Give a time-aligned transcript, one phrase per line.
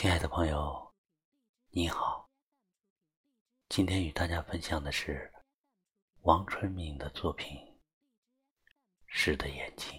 [0.00, 0.94] 亲爱的朋友，
[1.68, 2.30] 你好。
[3.68, 5.30] 今天与大家分享的是
[6.22, 7.54] 王春明的作品
[9.06, 9.92] 《诗的眼睛》。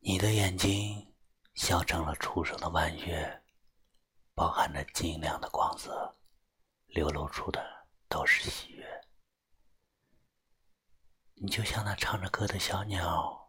[0.00, 1.14] 你的眼睛
[1.54, 3.44] 笑成了初升的弯月，
[4.34, 6.12] 包含着晶亮的光泽，
[6.86, 7.64] 流露出的
[8.08, 9.04] 都是喜悦。
[11.34, 13.41] 你就像那唱着歌的小鸟，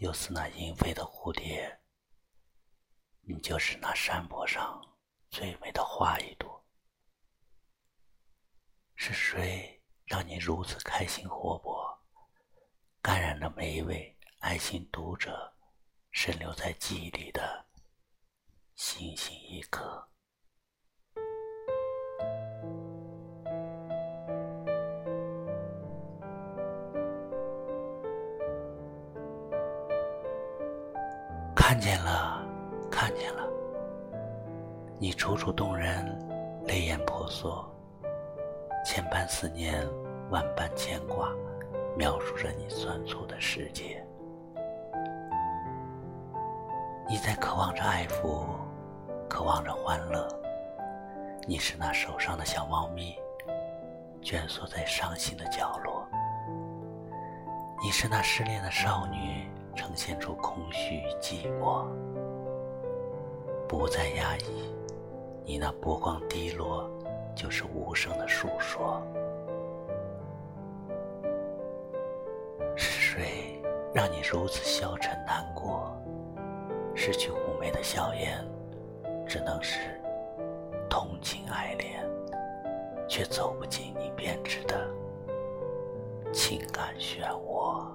[0.00, 1.78] 又似那莺飞的蝴蝶。
[3.20, 4.80] 你就是那山坡上
[5.28, 6.64] 最美的花一朵。
[8.94, 12.02] 是谁让你如此开心活泼，
[13.02, 15.54] 感染了每一位爱心读者，
[16.12, 17.66] 深留在记忆里的
[18.76, 20.08] 星星一颗？
[33.00, 33.48] 看见了，
[34.98, 36.04] 你楚楚动人，
[36.66, 37.64] 泪眼婆娑，
[38.84, 39.88] 千般思念，
[40.28, 41.30] 万般牵挂，
[41.96, 44.06] 描述着你酸楚的世界。
[47.08, 48.44] 你在渴望着爱抚，
[49.30, 50.28] 渴望着欢乐。
[51.48, 53.18] 你是那受伤的小猫咪，
[54.20, 56.06] 蜷缩在伤心的角落。
[57.82, 59.48] 你是那失恋的少女。
[59.72, 61.86] 呈现出空虚寂寞，
[63.70, 64.74] 不再压抑。
[65.44, 66.90] 你那波光滴落，
[67.36, 69.00] 就是无声的诉说。
[72.74, 73.62] 是谁
[73.94, 75.96] 让你如此消沉难过？
[76.96, 78.44] 失去妩媚的笑颜，
[79.24, 79.78] 只能是
[80.88, 82.04] 同情爱恋，
[83.08, 84.84] 却走不进你编织的
[86.32, 87.86] 情感漩涡。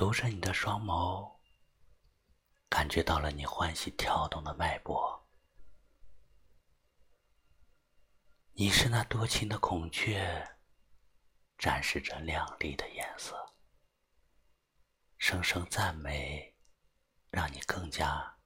[0.00, 1.30] 读着你的双眸，
[2.70, 5.28] 感觉到了你欢喜跳动的脉搏。
[8.52, 10.56] 你是那多情的孔雀，
[11.58, 13.52] 展示着亮丽的颜色，
[15.18, 16.56] 声声赞美，
[17.28, 18.38] 让你更加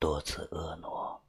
[0.00, 1.22] 多次婀娜。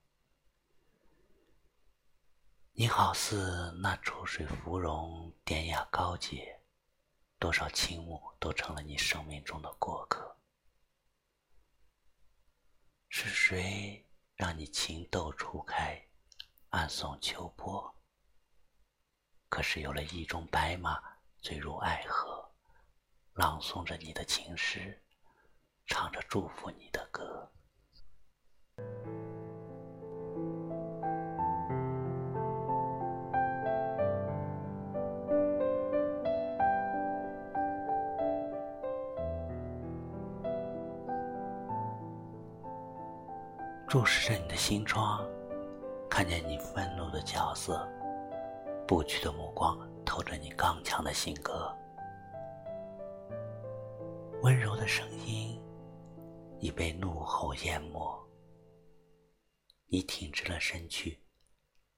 [2.72, 6.60] 你好似那出水芙蓉，典雅高洁。
[7.46, 10.36] 多少倾慕都成了你生命中的过客。
[13.08, 16.04] 是谁让你情窦初开，
[16.70, 17.96] 暗送秋波？
[19.48, 21.00] 可是有了意中白马
[21.40, 22.52] 坠入爱河，
[23.34, 25.00] 朗诵着你的情诗，
[25.86, 26.85] 唱着祝福你
[43.88, 45.24] 注视着你的心窗，
[46.10, 47.88] 看见你愤怒的角色，
[48.88, 51.74] 不屈的目光透着你刚强的性格。
[54.42, 55.62] 温柔的声音
[56.60, 58.28] 已被怒吼淹没，
[59.88, 61.18] 你挺直了身躯，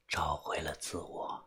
[0.08, 1.42] 找回了自我。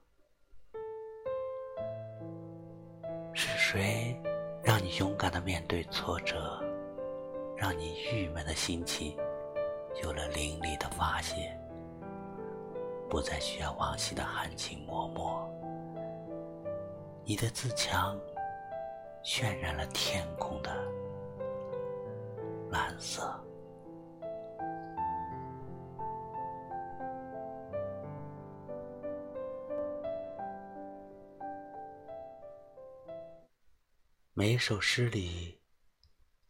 [3.35, 4.21] 是谁
[4.65, 6.61] 让你勇敢的面对挫折，
[7.57, 9.17] 让你郁闷的心情？
[10.03, 11.59] 有了凌厉的发泄，
[13.09, 15.23] 不再需要往昔的含情脉脉。
[17.25, 18.19] 你的自强
[19.23, 20.75] 渲染了天空的
[22.71, 23.39] 蓝色。
[34.33, 35.61] 每一首诗里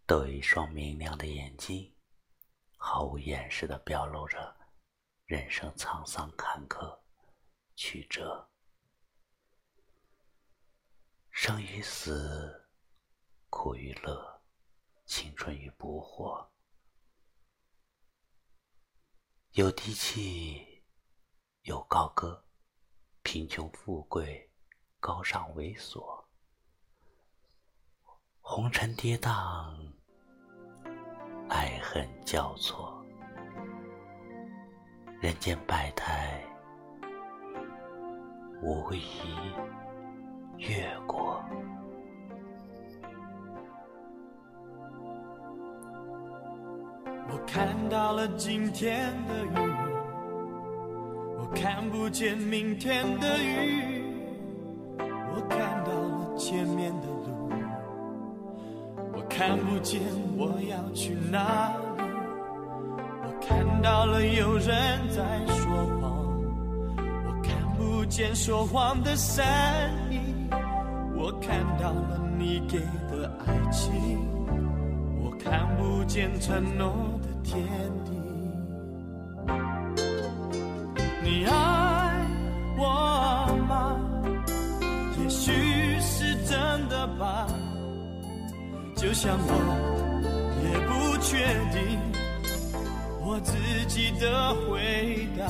[0.07, 1.93] 都有一双明亮的眼睛。
[2.83, 4.57] 毫无掩饰的表露着
[5.27, 6.99] 人生沧桑坎坷、
[7.77, 8.51] 曲折、
[11.31, 12.67] 生与死、
[13.51, 14.43] 苦与乐、
[15.05, 16.49] 青春与不惑，
[19.51, 20.83] 有低气，
[21.61, 22.47] 有高歌，
[23.23, 24.51] 贫穷富贵，
[24.99, 26.25] 高尚猥琐，
[28.41, 30.00] 红尘跌宕。
[31.51, 33.05] 爱恨交错，
[35.21, 36.41] 人间百态，
[38.63, 39.03] 无一
[40.59, 41.43] 越过。
[47.33, 49.73] 我看到了今天的雨，
[51.37, 53.90] 我看不见明天的雨，
[59.41, 60.03] 看不见
[60.37, 62.03] 我要去哪里，
[63.25, 64.69] 我看到了有人
[65.09, 66.13] 在说谎，
[67.25, 70.21] 我看不见说谎的善意，
[71.17, 73.91] 我看到了你给的爱情，
[75.25, 77.65] 我看不见承诺的天
[78.05, 78.11] 地。
[81.25, 81.51] 你爱
[89.11, 89.53] 就像我
[90.63, 91.37] 也不确
[91.73, 91.99] 定
[93.21, 93.53] 我自
[93.89, 95.43] 己的回答。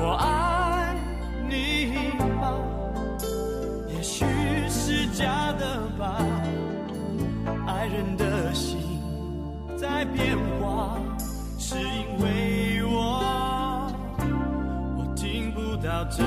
[0.00, 0.96] 我爱
[1.46, 2.08] 你
[2.40, 2.56] 吧？
[3.94, 4.24] 也许
[4.70, 6.16] 是假的吧，
[7.66, 8.78] 爱人的心
[9.76, 10.98] 在变化，
[11.58, 11.84] 是因
[12.24, 13.20] 为我
[14.96, 15.14] 我。
[15.14, 16.24] 听不到真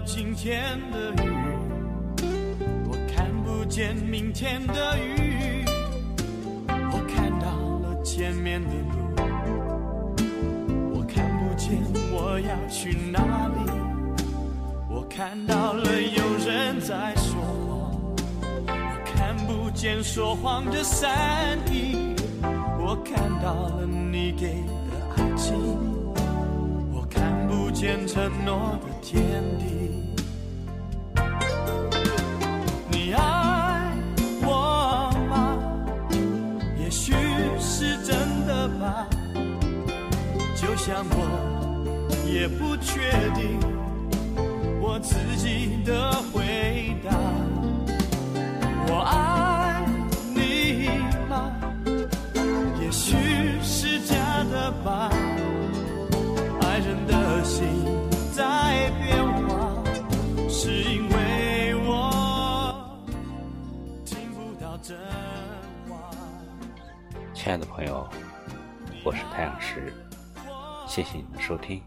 [0.00, 1.28] 今天的雨，
[2.88, 5.64] 我看不见明天的雨。
[6.66, 7.46] 我看到
[7.80, 9.14] 了前面的路，
[10.94, 11.78] 我看不见
[12.12, 13.70] 我要去哪里。
[14.88, 17.92] 我看到了有人在说谎，
[18.66, 22.14] 我看不见说谎的善意。
[22.80, 25.91] 我看到了你给的爱情。
[27.82, 29.64] 我看不见承诺的天地。
[32.88, 33.92] 你爱
[34.44, 35.58] 我吗？
[36.78, 37.12] 也许
[37.58, 39.08] 是真的吧，
[40.54, 41.16] 就像我
[42.24, 43.58] 也不确定
[44.80, 47.10] 我自己的回答。
[48.86, 49.84] 我爱
[50.32, 50.88] 你
[51.28, 51.50] 吗？
[52.80, 53.16] 也许
[53.60, 54.14] 是假
[54.52, 55.10] 的吧。
[67.52, 68.08] 亲爱的朋友，
[69.04, 69.92] 我是太阳石，
[70.88, 71.82] 谢谢你的收听，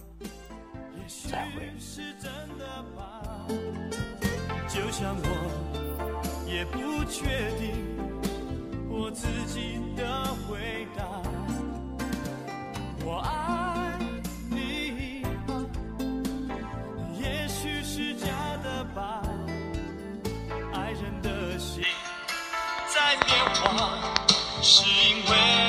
[1.28, 1.74] 再会。
[1.80, 3.48] 是真的吧？
[4.68, 7.98] 就像我也不确定
[8.88, 10.06] 我自己的
[10.48, 11.04] 回答。
[13.04, 13.98] 我爱
[14.52, 15.24] 你？
[17.20, 18.28] 也许是假
[18.64, 19.24] 的吧。
[20.76, 21.84] 爱人的心
[22.94, 24.14] 在变化，
[24.66, 25.65] 是因为